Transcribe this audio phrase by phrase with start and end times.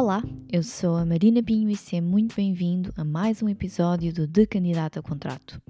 [0.00, 4.26] Olá, eu sou a Marina Pinho e seja muito bem-vindo a mais um episódio do
[4.26, 5.60] De Candidato a Contrato.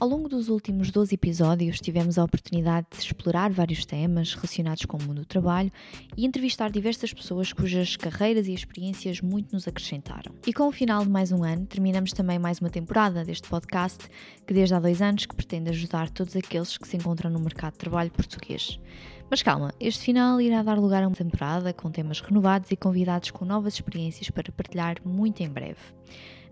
[0.00, 4.96] Ao longo dos últimos 12 episódios, tivemos a oportunidade de explorar vários temas relacionados com
[4.96, 5.70] o mundo do trabalho
[6.16, 10.32] e entrevistar diversas pessoas cujas carreiras e experiências muito nos acrescentaram.
[10.46, 14.08] E com o final de mais um ano, terminamos também mais uma temporada deste podcast,
[14.46, 17.72] que desde há dois anos que pretende ajudar todos aqueles que se encontram no mercado
[17.72, 18.80] de trabalho português.
[19.28, 23.32] Mas calma, este final irá dar lugar a uma temporada com temas renovados e convidados
[23.32, 25.76] com novas experiências para partilhar muito em breve.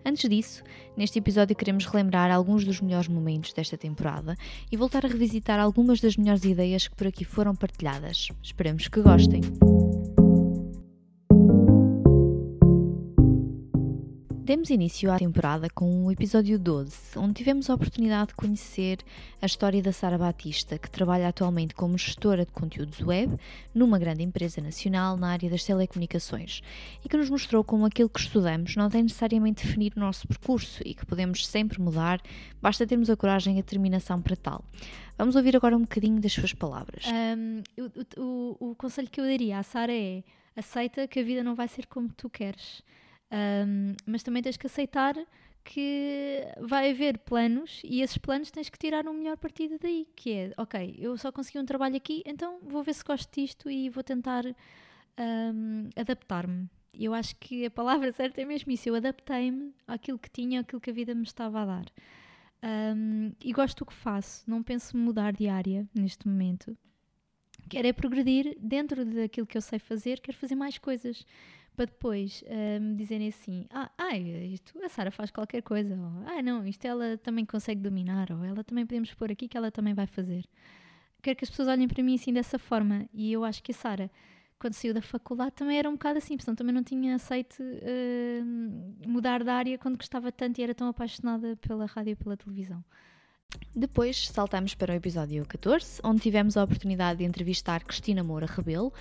[0.05, 0.63] Antes disso,
[0.95, 4.35] neste episódio queremos relembrar alguns dos melhores momentos desta temporada
[4.71, 8.29] e voltar a revisitar algumas das melhores ideias que por aqui foram partilhadas.
[8.41, 9.41] Esperamos que gostem!
[14.49, 18.97] Demos início à temporada com o episódio 12, onde tivemos a oportunidade de conhecer
[19.39, 23.37] a história da Sara Batista, que trabalha atualmente como gestora de conteúdos web
[23.75, 26.63] numa grande empresa nacional na área das telecomunicações
[27.05, 30.81] e que nos mostrou como aquilo que estudamos não tem necessariamente definir o nosso percurso
[30.83, 32.19] e que podemos sempre mudar,
[32.59, 34.65] basta termos a coragem e a determinação para tal.
[35.15, 37.05] Vamos ouvir agora um bocadinho das suas palavras.
[37.05, 40.23] Um, o, o, o conselho que eu daria à Sara é
[40.55, 42.81] aceita que a vida não vai ser como tu queres.
[43.31, 45.15] Um, mas também tens que aceitar
[45.63, 50.07] que vai haver planos e esses planos tens que tirar o um melhor partido daí,
[50.15, 53.69] que é, ok, eu só consegui um trabalho aqui, então vou ver se gosto disto
[53.69, 56.67] e vou tentar um, adaptar-me.
[56.91, 60.81] Eu acho que a palavra certa é mesmo isso, eu adaptei-me àquilo que tinha, àquilo
[60.81, 61.85] que a vida me estava a dar.
[62.61, 66.75] Um, e gosto do que faço, não penso mudar de área neste momento.
[67.69, 71.23] Quero é progredir dentro daquilo que eu sei fazer, quero fazer mais coisas
[71.79, 74.19] para depois uh, me dizerem assim: ah, ai,
[74.51, 78.43] isto, a Sara faz qualquer coisa, ou ah, não, isto ela também consegue dominar, ou
[78.43, 80.43] ela também podemos pôr aqui que ela também vai fazer.
[81.21, 83.75] Quero que as pessoas olhem para mim assim dessa forma, e eu acho que a
[83.75, 84.11] Sara,
[84.59, 89.07] quando saiu da faculdade, também era um bocado assim, porque também não tinha aceito uh,
[89.07, 92.83] mudar de área quando gostava tanto e era tão apaixonada pela rádio e pela televisão.
[93.79, 98.91] Depois saltamos para o episódio 14, onde tivemos a oportunidade de entrevistar Cristina Moura Rebelo,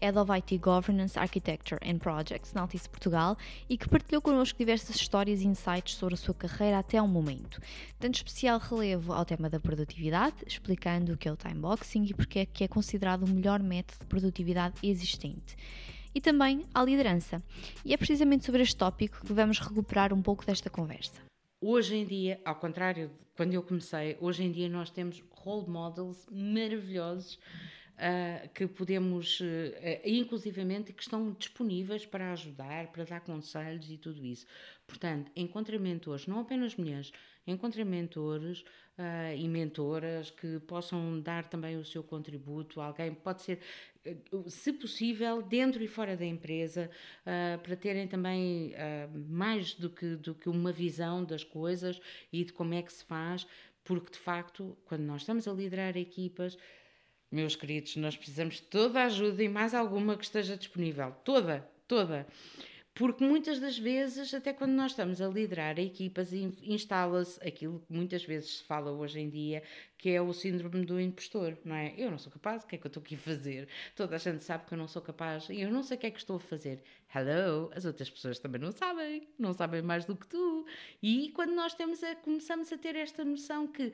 [0.00, 3.36] Head of IT Governance, Architecture and Projects na Altice Portugal
[3.68, 7.60] e que partilhou connosco diversas histórias e insights sobre a sua carreira até ao momento,
[7.98, 12.38] dando especial relevo ao tema da produtividade, explicando o que é o timeboxing e porque
[12.38, 15.56] é que é considerado o melhor método de produtividade existente
[16.14, 17.42] e também à liderança.
[17.84, 21.27] E é precisamente sobre este tópico que vamos recuperar um pouco desta conversa.
[21.60, 25.68] Hoje em dia, ao contrário de quando eu comecei, hoje em dia nós temos role
[25.68, 27.36] models maravilhosos
[27.98, 29.44] uh, que podemos, uh,
[30.04, 34.46] inclusivamente, que estão disponíveis para ajudar, para dar conselhos e tudo isso.
[34.86, 37.12] Portanto, encontrem mentores, não apenas mulheres,
[37.46, 38.60] encontrem mentores
[38.98, 42.80] uh, e mentoras que possam dar também o seu contributo.
[42.80, 43.60] Alguém pode ser
[44.46, 46.90] se possível, dentro e fora da empresa,
[47.22, 52.00] uh, para terem também uh, mais do que, do que uma visão das coisas
[52.32, 53.46] e de como é que se faz,
[53.84, 56.58] porque de facto, quando nós estamos a liderar equipas,
[57.30, 61.14] meus queridos, nós precisamos de toda a ajuda e mais alguma que esteja disponível.
[61.24, 62.26] Toda, toda.
[62.98, 68.24] Porque muitas das vezes, até quando nós estamos a liderar equipas, instala-se aquilo que muitas
[68.24, 69.62] vezes se fala hoje em dia,
[69.96, 71.94] que é o síndrome do impostor, não é?
[71.96, 73.68] Eu não sou capaz, o que é que eu estou aqui a fazer?
[73.94, 76.06] Toda a gente sabe que eu não sou capaz e eu não sei o que
[76.08, 76.82] é que estou a fazer.
[77.14, 80.66] Hello, as outras pessoas também não sabem, não sabem mais do que tu.
[81.00, 83.92] E quando nós temos a, começamos a ter esta noção que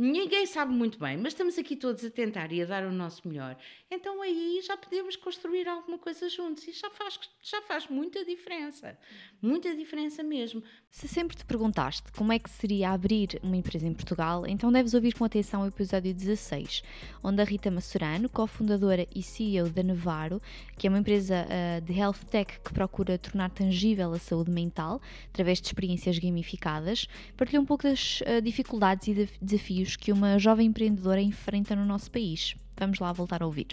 [0.00, 3.28] ninguém sabe muito bem, mas estamos aqui todos a tentar e a dar o nosso
[3.28, 3.54] melhor.
[3.90, 8.96] Então aí já podemos construir alguma coisa juntos e já faz, já faz muita diferença.
[9.42, 10.62] Muita diferença mesmo.
[10.90, 14.94] Se sempre te perguntaste como é que seria abrir uma empresa em Portugal, então deves
[14.94, 16.82] ouvir com atenção o episódio 16,
[17.22, 20.40] onde a Rita Massurano, cofundadora e CEO da Nevaro,
[20.78, 25.00] que é uma empresa uh, de health tech que procura tornar tangível a saúde mental
[25.28, 27.06] através de experiências gamificadas,
[27.36, 31.74] partilhou um pouco das uh, dificuldades e de desafios desafios que uma jovem empreendedora enfrenta
[31.74, 32.54] no nosso país.
[32.76, 33.68] Vamos lá voltar a ouvir.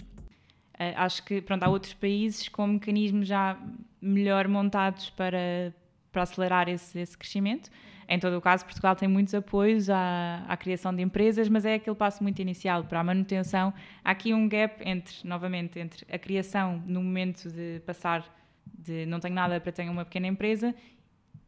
[0.74, 3.58] Uh, acho que pronto, há outros países com mecanismos já
[4.00, 5.74] melhor montados para,
[6.12, 7.70] para acelerar esse, esse crescimento.
[8.08, 11.74] Em todo o caso, Portugal tem muitos apoios à, à, criação de empresas, mas é
[11.74, 13.74] aquele passo muito inicial para a manutenção.
[14.02, 18.24] Há aqui um gap entre, novamente, entre a criação no momento de passar
[18.66, 20.74] de não tenho nada para ter uma pequena empresa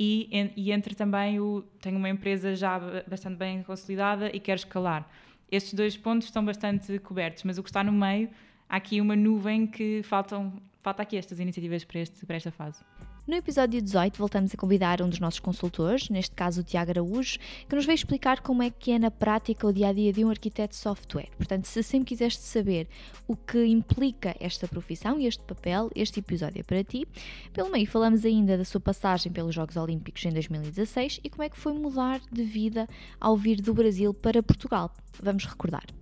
[0.03, 5.07] e, e entre também o tenho uma empresa já bastante bem consolidada e quero escalar.
[5.53, 8.31] Estes dois pontos estão bastante cobertos, mas o que está no meio,
[8.67, 12.83] há aqui uma nuvem que faltam, falta aqui estas iniciativas para, este, para esta fase.
[13.31, 17.39] No episódio 18, voltamos a convidar um dos nossos consultores, neste caso o Tiago Araújo,
[17.69, 20.25] que nos vai explicar como é que é na prática o dia a dia de
[20.25, 21.29] um arquiteto de software.
[21.37, 22.89] Portanto, se sempre quiseste saber
[23.29, 27.07] o que implica esta profissão e este papel, este episódio é para ti.
[27.53, 31.49] Pelo meio, falamos ainda da sua passagem pelos Jogos Olímpicos em 2016 e como é
[31.49, 32.89] que foi mudar de vida
[33.21, 34.93] ao vir do Brasil para Portugal.
[35.23, 36.00] Vamos recordar.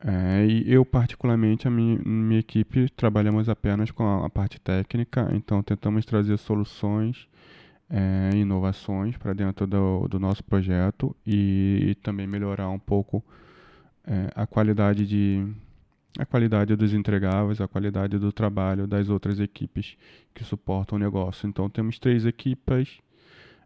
[0.00, 5.28] É, e eu, particularmente, a minha, minha equipe, trabalhamos apenas com a, a parte técnica,
[5.32, 7.28] então tentamos trazer soluções,
[7.90, 13.24] é, inovações para dentro do, do, nosso projeto e, e, também melhorar um pouco
[14.06, 15.46] é, a qualidade de
[16.18, 19.96] a qualidade dos entregáveis, a qualidade do trabalho das outras equipes
[20.34, 21.48] que suportam o negócio.
[21.48, 22.98] Então temos três equipes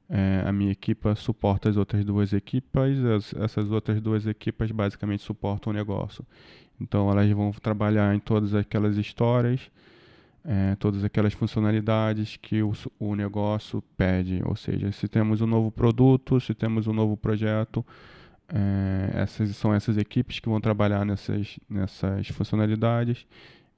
[0.09, 5.23] é, a minha equipa suporta as outras duas equipas, as, essas outras duas equipas basicamente
[5.23, 6.25] suportam o negócio.
[6.81, 9.71] Então elas vão trabalhar em todas aquelas histórias,
[10.45, 14.43] é, todas aquelas funcionalidades que o, o negócio pede.
[14.45, 17.85] Ou seja, se temos um novo produto, se temos um novo projeto,
[18.49, 23.27] é, essas são essas equipes que vão trabalhar nessas, nessas funcionalidades.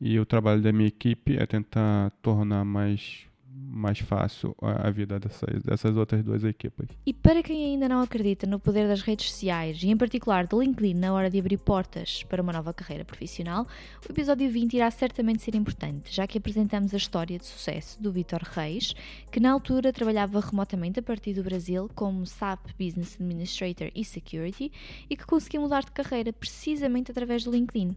[0.00, 3.26] E o trabalho da minha equipe é tentar tornar mais
[3.74, 6.88] mais fácil a, vida dessas, dessas outras duas equipas.
[7.04, 10.60] E para quem ainda não acredita no poder das redes sociais e em particular do
[10.60, 13.66] LinkedIn na hora de abrir portas para uma nova carreira profissional,
[14.08, 18.12] o episódio 20 irá certamente ser importante, já que apresentamos a história de sucesso do
[18.12, 18.94] Vitor Reis,
[19.30, 24.70] que na altura trabalhava remotamente a partir do Brasil como SAP Business Administrator e Security
[25.10, 27.96] e que conseguiu mudar de carreira precisamente através do LinkedIn.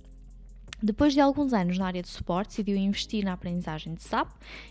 [0.82, 4.30] Depois de alguns anos na área de suporte, decidiu investir na aprendizagem de SAP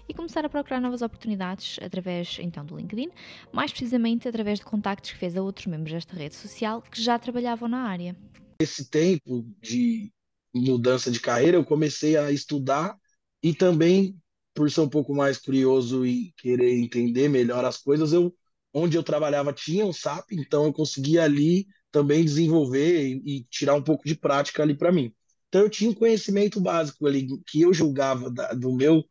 [0.08, 3.10] e começar a procurar novas oportunidades através então do LinkedIn,
[3.52, 7.18] mais precisamente através de contactos que fez a outros membros desta rede social que já
[7.18, 8.14] trabalhavam na área.
[8.60, 10.12] Esse tempo de
[10.54, 12.96] mudança de carreira, eu comecei a estudar
[13.42, 14.16] e também,
[14.54, 18.32] por ser um pouco mais curioso e querer entender melhor as coisas, eu
[18.72, 23.74] onde eu trabalhava tinha um SAP, então eu conseguia ali também desenvolver e, e tirar
[23.74, 25.12] um pouco de prática ali para mim.
[25.56, 29.02] Então eu tinha um conhecimento básico ali que eu julgava da, do meu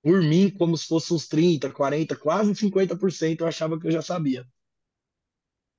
[0.00, 4.00] por mim como se fosse uns 30, 40, quase 50% eu achava que eu já
[4.00, 4.46] sabia.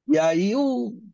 [0.10, 0.52] E aí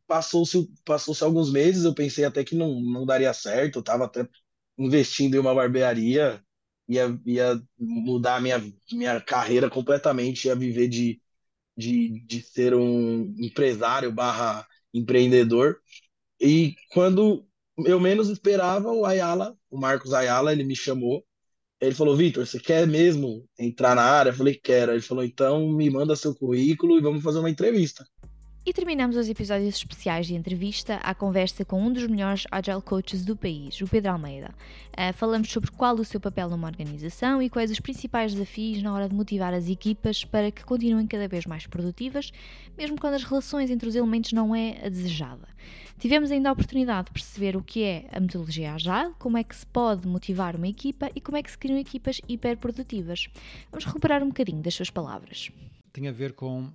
[0.08, 4.28] passou-se passou alguns meses, eu pensei até que não, não daria certo, eu estava até
[4.76, 6.44] investindo em uma barbearia,
[6.88, 8.60] ia, ia mudar a minha,
[8.92, 11.22] minha carreira completamente, ia viver de,
[11.78, 15.80] de, de ser um empresário barra empreendedor.
[16.40, 17.48] E quando
[17.80, 21.26] eu menos esperava o Ayala, o Marcos Ayala, ele me chamou.
[21.82, 24.30] Ele falou: Vitor, você quer mesmo entrar na área?
[24.32, 24.92] Eu falei: quero.
[24.94, 28.06] Ele falou: então me manda seu currículo e vamos fazer uma entrevista.
[28.68, 33.24] E terminamos os episódios especiais de entrevista à conversa com um dos melhores Agile Coaches
[33.24, 34.56] do país, o Pedro Almeida.
[34.90, 38.92] Uh, falamos sobre qual o seu papel numa organização e quais os principais desafios na
[38.92, 42.32] hora de motivar as equipas para que continuem cada vez mais produtivas,
[42.76, 45.48] mesmo quando as relações entre os elementos não é a desejada.
[46.00, 49.56] Tivemos ainda a oportunidade de perceber o que é a metodologia Agile, como é que
[49.56, 53.28] se pode motivar uma equipa e como é que se criam equipas hiperprodutivas.
[53.70, 55.52] Vamos recuperar um bocadinho das suas palavras.
[55.94, 56.72] Tem a ver com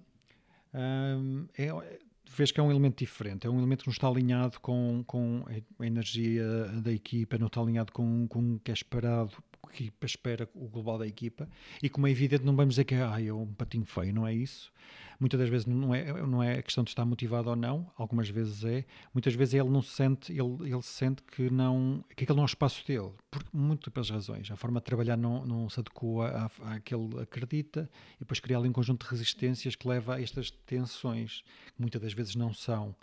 [0.74, 4.60] um, é, vês que é um elemento diferente, é um elemento que não está alinhado
[4.60, 5.44] com, com
[5.78, 6.44] a energia
[6.82, 9.32] da equipa, não está alinhado com, com o que é esperado,
[9.68, 11.48] que equipa espera, o global da equipa,
[11.82, 14.34] e como é evidente, não vamos dizer que ah, é um patinho feio, não é
[14.34, 14.72] isso.
[15.18, 18.28] Muitas das vezes não é, não é a questão de estar motivado ou não, algumas
[18.30, 22.36] vezes é, muitas vezes ele não se sente, ele, ele sente que não, que aquele
[22.36, 24.50] não é o espaço dele, por múltiplas razões.
[24.50, 28.72] A forma de trabalhar não, não se adequa àquele acredita e depois cria ali um
[28.72, 31.42] conjunto de resistências que leva a estas tensões,
[31.74, 32.94] que muitas das vezes não são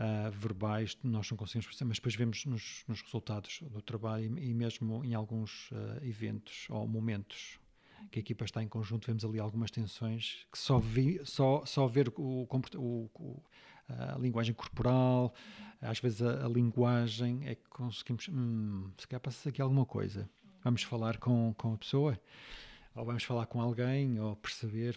[0.00, 4.48] Uh, verbais, nós não conseguimos perceber, mas depois vemos nos, nos resultados do trabalho e,
[4.48, 7.60] e mesmo em alguns uh, eventos ou momentos
[8.10, 11.86] que a equipa está em conjunto, vemos ali algumas tensões que só, vi, só, só
[11.86, 13.42] ver o, o,
[13.88, 15.34] a linguagem corporal,
[15.82, 20.28] às vezes a, a, linguagem é que conseguimos, hum, se calhar passa aqui alguma coisa.
[20.62, 22.20] Vamos falar com, com a pessoa,
[22.94, 24.96] ou vamos falar com alguém, ou perceber,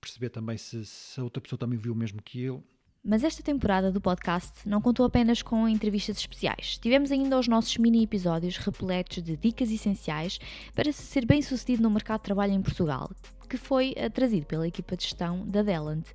[0.00, 2.64] perceber também se, se a outra pessoa também viu o mesmo que eu.
[3.06, 6.78] Mas esta temporada do podcast não contou apenas com entrevistas especiais.
[6.78, 10.38] Tivemos ainda os nossos mini episódios repletos de dicas essenciais
[10.74, 13.10] para se ser bem sucedido no mercado de trabalho em Portugal,
[13.46, 16.06] que foi uh, trazido pela equipa de gestão da Delant.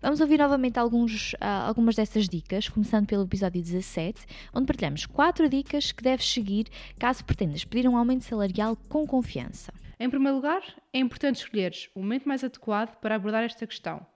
[0.00, 4.24] Vamos ouvir novamente alguns, uh, algumas dessas dicas, começando pelo episódio 17,
[4.54, 9.72] onde partilhamos 4 dicas que deves seguir caso pretendas pedir um aumento salarial com confiança.
[9.98, 10.62] Em primeiro lugar,
[10.92, 14.06] é importante escolheres o momento mais adequado para abordar esta questão.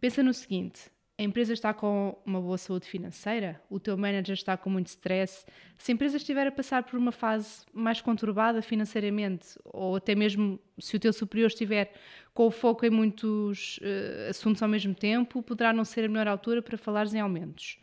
[0.00, 4.56] Pensa no seguinte a empresa está com uma boa saúde financeira, o teu manager está
[4.56, 5.44] com muito stress,
[5.76, 10.60] se a empresa estiver a passar por uma fase mais conturbada financeiramente, ou até mesmo
[10.78, 11.92] se o teu superior estiver
[12.32, 16.28] com o foco em muitos uh, assuntos ao mesmo tempo, poderá não ser a melhor
[16.28, 17.80] altura para falares em aumentos.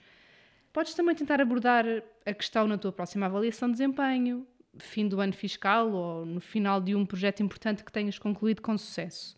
[0.72, 1.86] Podes também tentar abordar
[2.26, 6.80] a questão na tua próxima avaliação de desempenho, fim do ano fiscal ou no final
[6.80, 9.36] de um projeto importante que tenhas concluído com sucesso.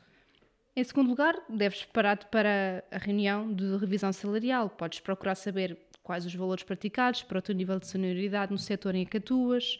[0.77, 4.69] Em segundo lugar, deves preparar-te para a reunião de revisão salarial.
[4.69, 8.93] Podes procurar saber quais os valores praticados para o teu nível de senioridade no setor
[8.93, 9.79] em que atuas.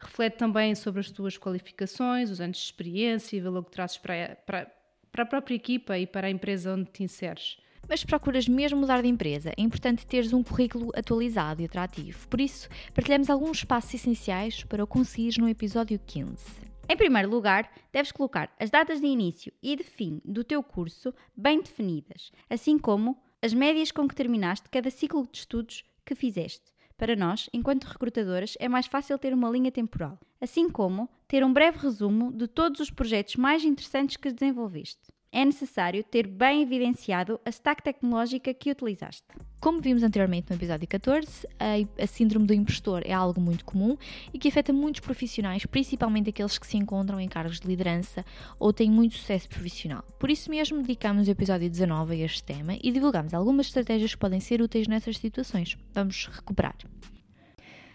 [0.00, 4.36] Reflete também sobre as tuas qualificações, os anos de experiência e valor que trazes para,
[4.44, 4.66] para,
[5.12, 7.56] para a própria equipa e para a empresa onde te inseres.
[7.88, 12.26] Mas procuras mesmo mudar de empresa, é importante teres um currículo atualizado e atrativo.
[12.26, 16.71] Por isso, partilhamos alguns passos essenciais para o conseguires no episódio 15.
[16.88, 21.14] Em primeiro lugar, deves colocar as datas de início e de fim do teu curso
[21.36, 26.72] bem definidas, assim como as médias com que terminaste cada ciclo de estudos que fizeste.
[26.96, 31.52] Para nós, enquanto recrutadoras, é mais fácil ter uma linha temporal, assim como ter um
[31.52, 37.40] breve resumo de todos os projetos mais interessantes que desenvolveste é necessário ter bem evidenciado
[37.44, 39.24] a stack tecnológica que utilizaste.
[39.58, 43.96] Como vimos anteriormente no episódio 14, a, a, síndrome do impostor é algo muito comum
[44.34, 48.24] e que afeta muitos profissionais, principalmente aqueles que se encontram em cargos de liderança
[48.58, 50.04] ou têm muito sucesso profissional.
[50.18, 54.20] Por isso mesmo, dedicamos o episódio 19 a este tema e divulgamos algumas estratégias que
[54.20, 55.78] podem ser úteis nessas situações.
[55.94, 56.76] Vamos recuperar.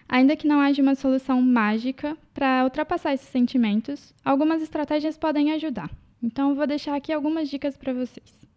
[0.09, 5.91] Ainda que não haja uma solução mágica para ultrapassar esses sentimentos, algumas estratégias podem ajudar.
[6.21, 8.47] Então, vou deixar aqui algumas dicas para vocês.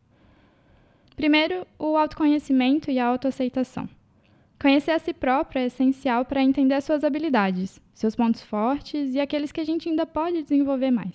[1.17, 3.88] Primeiro, o autoconhecimento e a autoaceitação.
[4.61, 9.21] Conhecer a si próprio é essencial para entender as suas habilidades, seus pontos fortes e
[9.21, 11.14] aqueles que a gente ainda pode desenvolver mais.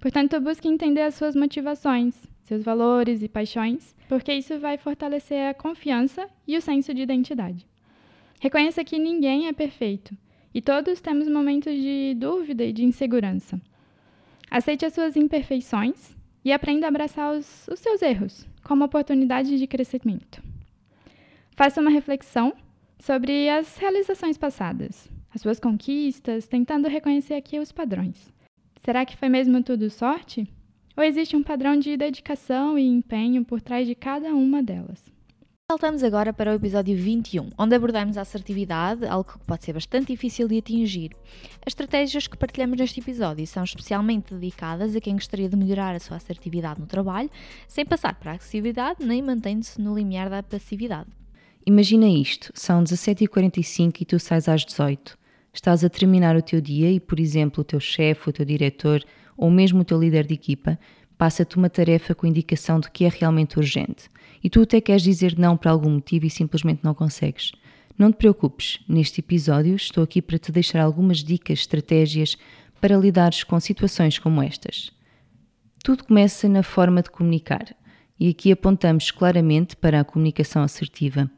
[0.00, 5.54] Portanto, busque entender as suas motivações, seus valores e paixões, porque isso vai fortalecer a
[5.54, 7.66] confiança e o senso de identidade.
[8.40, 10.16] Reconheça que ninguém é perfeito
[10.54, 13.60] e todos temos momentos de dúvida e de insegurança.
[14.50, 19.66] Aceite as suas imperfeições e aprenda a abraçar os, os seus erros como oportunidade de
[19.66, 20.42] crescimento.
[21.56, 22.52] Faça uma reflexão
[22.98, 28.32] sobre as realizações passadas, as suas conquistas, tentando reconhecer aqui os padrões.
[28.84, 30.46] Será que foi mesmo tudo sorte?
[30.96, 35.15] Ou existe um padrão de dedicação e empenho por trás de cada uma delas?
[35.68, 40.06] Saltamos agora para o episódio 21, onde abordamos a assertividade, algo que pode ser bastante
[40.06, 41.10] difícil de atingir.
[41.60, 45.98] As estratégias que partilhamos neste episódio são especialmente dedicadas a quem gostaria de melhorar a
[45.98, 47.28] sua assertividade no trabalho,
[47.66, 51.10] sem passar para a agressividade nem mantendo-se no limiar da passividade.
[51.66, 55.18] Imagina isto: são 17h45 e tu sais às 18
[55.52, 59.02] Estás a terminar o teu dia e, por exemplo, o teu chefe, o teu diretor
[59.36, 60.78] ou mesmo o teu líder de equipa
[61.18, 64.08] passa-te uma tarefa com indicação de que é realmente urgente
[64.46, 67.50] e tu até queres dizer não por algum motivo e simplesmente não consegues.
[67.98, 72.36] Não te preocupes, neste episódio estou aqui para te deixar algumas dicas, estratégias
[72.80, 74.92] para lidares com situações como estas.
[75.82, 77.74] Tudo começa na forma de comunicar
[78.20, 81.28] e aqui apontamos claramente para a comunicação assertiva.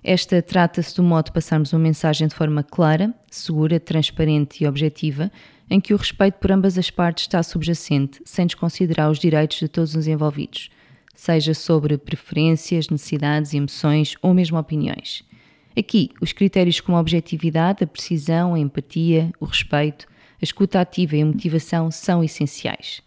[0.00, 5.28] Esta trata-se do modo de passarmos uma mensagem de forma clara, segura, transparente e objetiva,
[5.68, 9.66] em que o respeito por ambas as partes está subjacente, sem desconsiderar os direitos de
[9.66, 10.70] todos os envolvidos,
[11.14, 15.24] seja sobre preferências, necessidades, emoções ou mesmo opiniões.
[15.76, 20.06] Aqui, os critérios como a objetividade, a precisão, a empatia, o respeito,
[20.40, 23.02] a escuta ativa e a motivação são essenciais.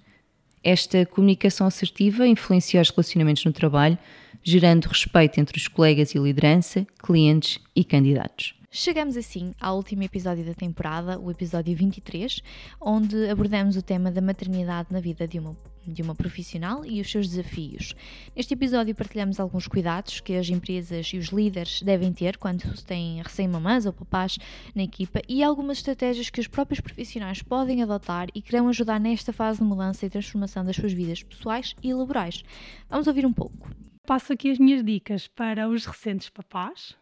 [0.63, 3.97] Esta comunicação assertiva influencia os relacionamentos no trabalho,
[4.43, 8.56] gerando respeito entre os colegas e liderança, clientes e candidatos.
[8.69, 12.41] Chegamos assim ao último episódio da temporada, o episódio 23,
[12.81, 15.57] onde abordamos o tema da maternidade na vida de uma,
[15.87, 17.95] de uma profissional e os seus desafios.
[18.35, 23.21] Neste episódio partilhamos alguns cuidados que as empresas e os líderes devem ter quando têm
[23.21, 24.37] recém-mamãs ou papás
[24.75, 28.99] na equipa e algumas estratégias que os próprios profissionais podem adotar e que irão ajudar
[28.99, 32.43] nesta fase de mudança e transformação das suas vidas pessoais e laborais.
[32.89, 33.71] Vamos ouvir um pouco.
[34.05, 36.97] Passo aqui as minhas dicas para os recentes papás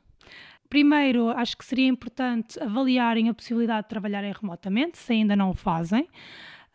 [0.70, 5.54] Primeiro, acho que seria importante avaliarem a possibilidade de trabalharem remotamente, se ainda não o
[5.54, 6.08] fazem.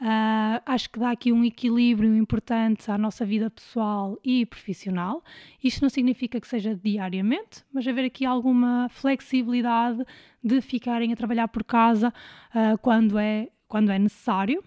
[0.00, 5.22] Uh, acho que dá aqui um equilíbrio importante à nossa vida pessoal e profissional.
[5.62, 10.02] Isto não significa que seja diariamente, mas haver aqui alguma flexibilidade
[10.42, 12.08] de ficarem a trabalhar por casa
[12.54, 14.64] uh, quando, é, quando é necessário.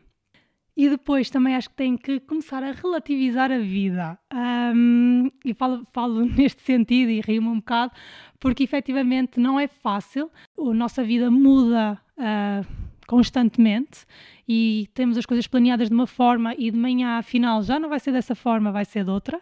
[0.75, 4.17] E depois também acho que tem que começar a relativizar a vida.
[4.33, 7.91] Um, e falo, falo neste sentido e rio-me um bocado,
[8.39, 10.31] porque efetivamente não é fácil.
[10.57, 12.65] A nossa vida muda uh,
[13.05, 14.05] constantemente
[14.47, 17.99] e temos as coisas planeadas de uma forma e de manhã, afinal, já não vai
[17.99, 19.39] ser dessa forma, vai ser de outra.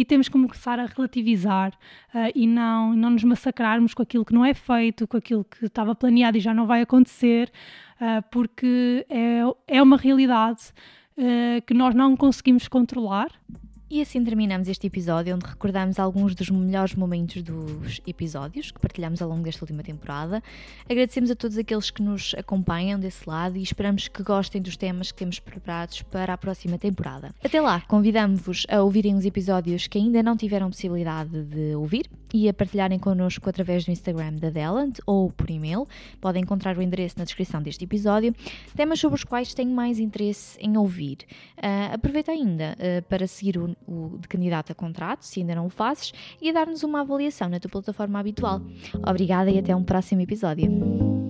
[0.00, 1.74] E temos que começar a relativizar
[2.14, 5.66] uh, e não, não nos massacrarmos com aquilo que não é feito, com aquilo que
[5.66, 7.52] estava planeado e já não vai acontecer,
[8.00, 10.72] uh, porque é, é uma realidade
[11.18, 13.28] uh, que nós não conseguimos controlar
[13.90, 19.20] e assim terminamos este episódio, onde recordamos alguns dos melhores momentos dos episódios que partilhamos
[19.20, 20.40] ao longo desta última temporada.
[20.88, 25.10] Agradecemos a todos aqueles que nos acompanham desse lado e esperamos que gostem dos temas
[25.10, 27.34] que temos preparados para a próxima temporada.
[27.42, 32.48] Até lá, convidamos-vos a ouvirem os episódios que ainda não tiveram possibilidade de ouvir e
[32.48, 35.86] a partilharem connosco através do Instagram da Delant ou por e-mail.
[36.20, 38.34] Podem encontrar o endereço na descrição deste episódio.
[38.74, 41.18] Temas sobre os quais tenho mais interesse em ouvir.
[41.56, 45.66] Uh, aproveita ainda uh, para seguir o, o, de candidato a contrato, se ainda não
[45.66, 48.60] o fazes, e dar-nos uma avaliação na tua plataforma habitual.
[49.06, 51.29] Obrigada e até um próximo episódio.